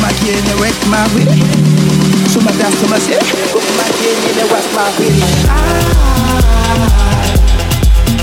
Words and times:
ma 0.00 0.08
ak 0.08 0.18
yéene 0.26 0.54
wekk 0.60 0.80
maa 0.90 1.06
wiri 1.14 1.42
su 2.32 2.40
ma 2.40 2.50
das 2.58 2.74
sama 2.80 2.98
si 3.00 3.12
bokku 3.52 3.72
ma 3.76 3.82
ak 3.90 3.96
yéene 4.02 4.30
ne 4.36 4.44
was 4.52 4.66
maa 4.74 4.90
wiri 4.98 5.22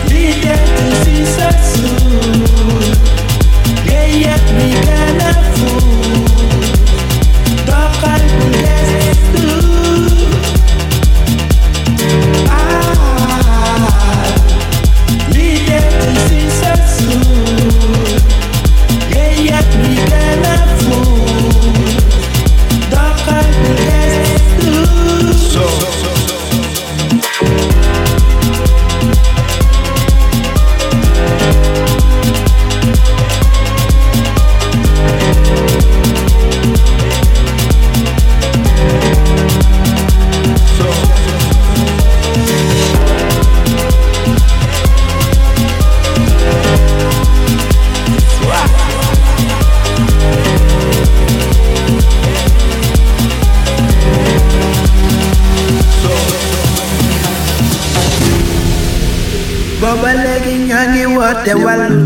Needed 0.10 0.66
to 0.78 0.88
see 1.04 1.24
so 1.36 1.48
soon. 1.72 2.82
Yeah, 3.86 4.08
yet 4.24 4.46
we 4.58 4.68
can 4.88 5.18
afford. 5.32 6.64
Talk 7.68 8.04
and 8.14 8.56
yes, 8.56 9.18
do. 9.36 9.46
Ah, 9.60 9.75
woote 61.46 61.64
wàllu 61.66 62.00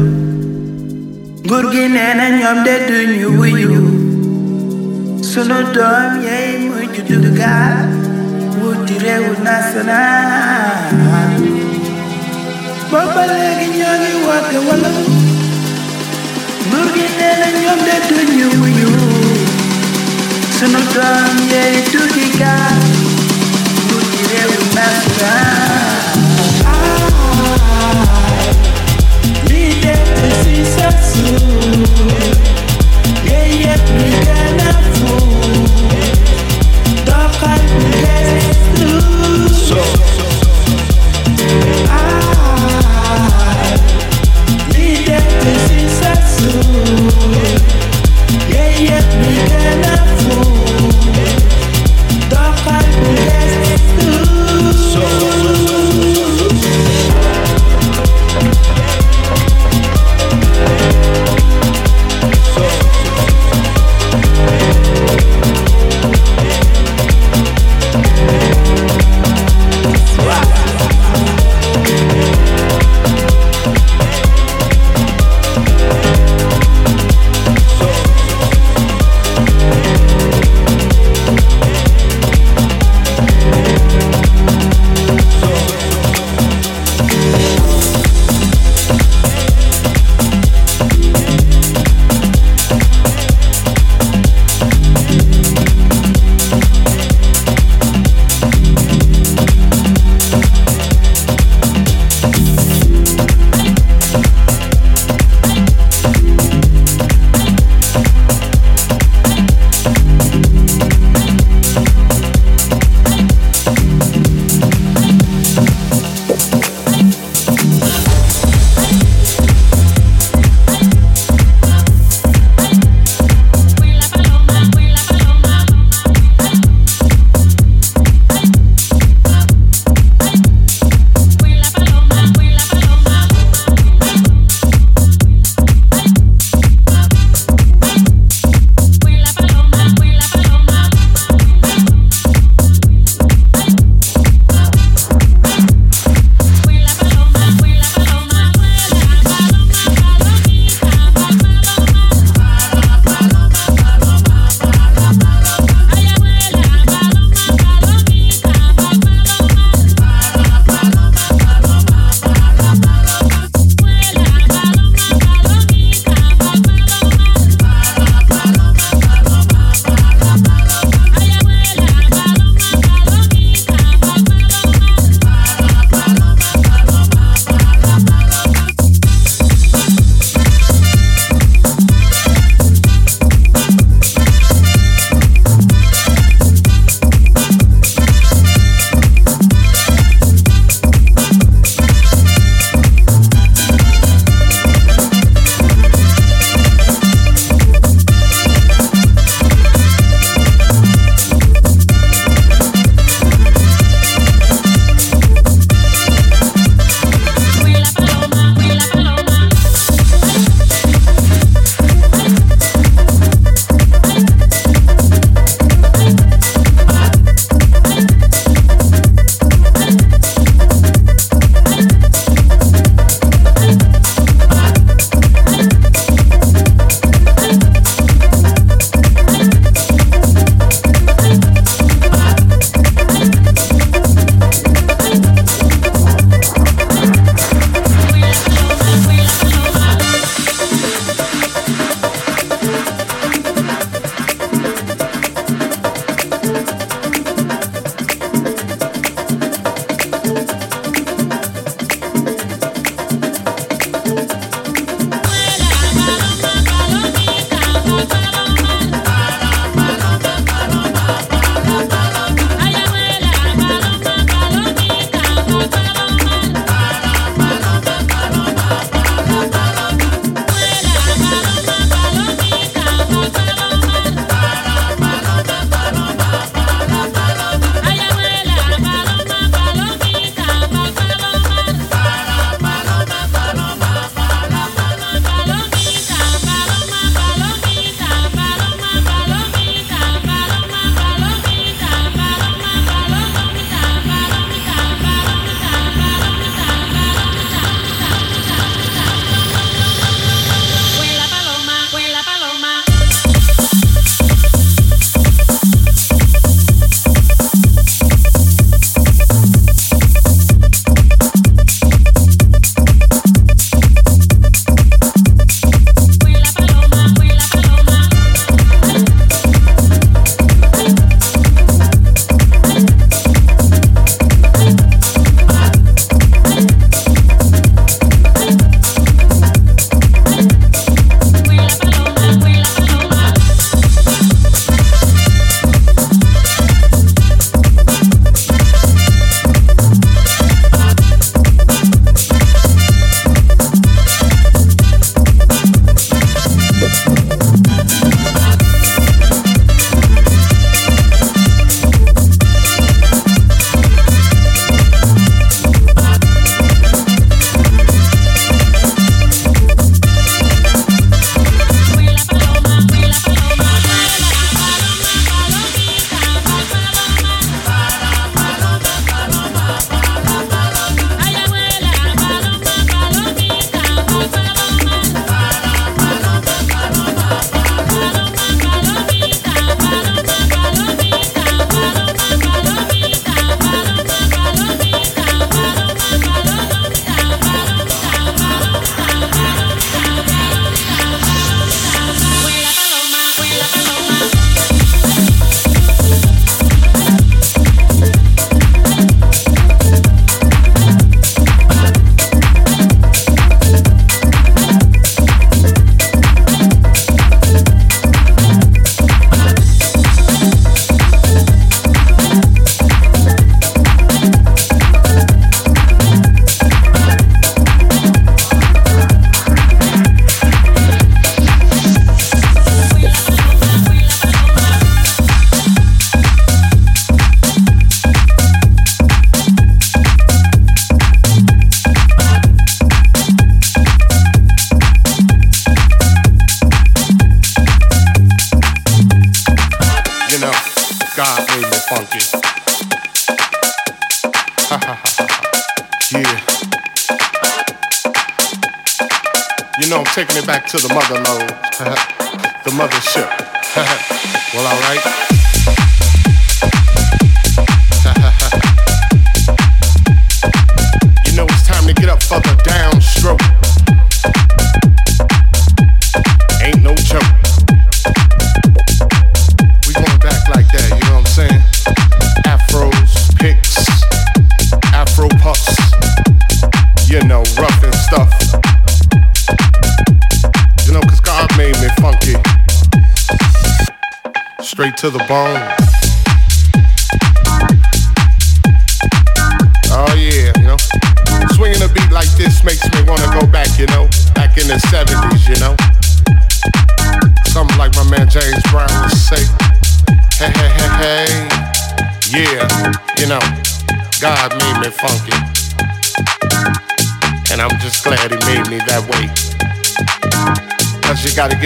nguur 1.46 1.66
gi 1.74 1.84
nee 1.96 2.14
na 2.20 2.26
ñoom 2.40 2.58
de 2.66 2.74
duñu 2.88 3.28
wuyu. 3.40 3.72
Sunu 5.30 5.58
doom 5.76 6.12
yey 6.28 6.50
mujj 6.68 6.96
duggaat 7.10 7.90
wuti 8.62 8.96
réewu 9.04 9.32
national. 9.48 10.78
Booba 12.92 13.24
léegi 13.34 13.68
ñoo 13.80 13.96
ngi 14.02 14.12
woote 14.26 14.58
wàllu 14.68 14.92
nguur 16.68 16.88
gi 16.96 17.06
nee 17.20 17.36
na 17.42 17.48
ñoom 17.62 17.80
de 17.88 17.96
duñu 18.10 18.48
wuyu. 18.60 18.90
Sunu 20.58 20.80
doom 20.96 21.36
yey 21.54 21.74
duggaat 21.92 22.84
wuti 23.90 24.20
réewu 24.32 24.62
national 24.78 25.79
so 39.70 40.09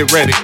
get 0.06 0.12
ready. 0.12 0.43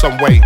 some 0.00 0.16
way. 0.16 0.39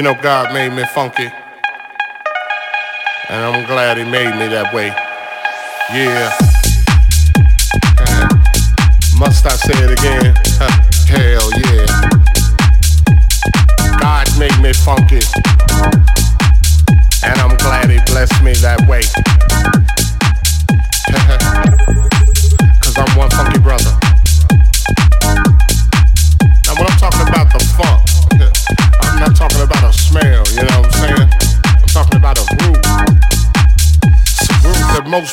You 0.00 0.04
know, 0.04 0.14
God 0.14 0.54
made 0.54 0.72
me 0.72 0.82
funky. 0.94 1.30
And 3.28 3.44
I'm 3.44 3.66
glad 3.66 3.98
He 3.98 4.04
made 4.04 4.34
me 4.34 4.48
that 4.48 4.72
way. 4.72 4.86
Yeah. 5.92 6.32
Must 9.18 9.44
I 9.44 9.50
say 9.60 9.76
it 9.76 9.92
again? 9.92 10.34
Hell 11.04 11.52
yeah. 11.52 11.84
God 14.00 14.26
made 14.38 14.58
me 14.62 14.72
funky. 14.72 15.20
And 17.22 17.38
I'm 17.38 17.54
glad 17.58 17.90
He 17.90 18.00
blessed 18.10 18.42
me 18.42 18.54
that 18.64 18.80
way. 18.88 18.89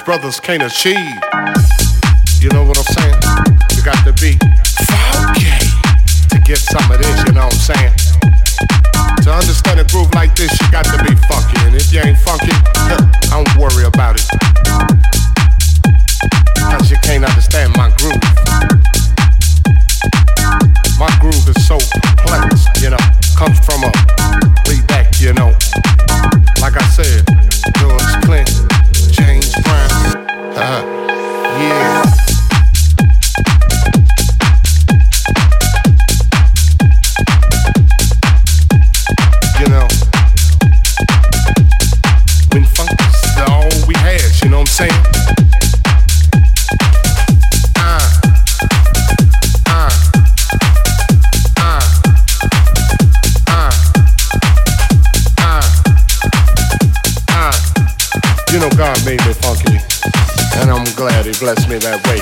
brothers 0.07 0.39
can't 0.39 0.63
achieve. 0.63 0.95
You 2.39 2.47
know 2.55 2.63
what 2.63 2.77
I'm 2.79 2.87
saying? 2.95 3.19
You 3.75 3.83
got 3.83 3.99
to 4.07 4.13
be 4.15 4.39
funky 4.87 5.51
to 6.31 6.39
get 6.45 6.59
some 6.59 6.89
of 6.89 6.97
this, 6.97 7.27
you 7.27 7.33
know 7.33 7.43
what 7.43 7.53
I'm 7.53 7.75
saying? 7.75 7.93
To 9.23 9.33
understand 9.33 9.81
a 9.81 9.83
groove 9.83 10.13
like 10.13 10.33
this, 10.33 10.49
you 10.61 10.71
got 10.71 10.85
to 10.85 10.97
be 11.03 11.13
funky. 11.27 11.59
And 11.67 11.75
if 11.75 11.91
you 11.91 11.99
ain't 11.99 12.17
funky, 12.19 12.55
huh, 12.87 13.03
don't 13.27 13.51
worry 13.59 13.83
about 13.83 14.15
it. 14.15 14.36
bless 61.39 61.67
me 61.67 61.77
that 61.77 62.05
way. 62.07 62.16